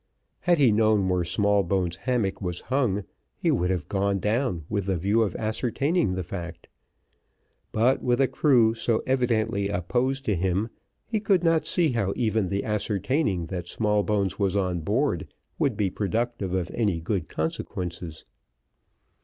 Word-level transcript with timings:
Had 0.39 0.57
he 0.57 0.71
known 0.71 1.07
where 1.07 1.23
Smallbones' 1.23 1.95
hammock 1.97 2.41
was 2.41 2.61
hung, 2.61 3.03
he 3.37 3.51
would 3.51 3.69
have 3.69 3.87
gone 3.87 4.17
down 4.17 4.65
with 4.67 4.87
the 4.87 4.97
view 4.97 5.21
of 5.21 5.35
ascertaining 5.35 6.15
the 6.15 6.23
fact; 6.23 6.67
but 7.71 8.01
with 8.01 8.19
a 8.19 8.27
crew 8.27 8.73
so 8.73 9.03
evidently 9.05 9.69
opposed 9.69 10.25
to 10.25 10.33
him, 10.35 10.69
he 11.05 11.19
could 11.19 11.43
not 11.43 11.67
see 11.67 11.91
how 11.91 12.13
even 12.15 12.49
the 12.49 12.63
ascertaining 12.63 13.45
that 13.45 13.67
Smallbones 13.67 14.39
was 14.39 14.55
on 14.55 14.79
board, 14.79 15.31
would 15.59 15.77
be 15.77 15.91
productive 15.91 16.51
of 16.51 16.71
any 16.73 16.99
good 16.99 17.29
consequences. 17.29 18.25